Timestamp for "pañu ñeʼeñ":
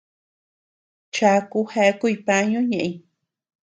2.25-2.91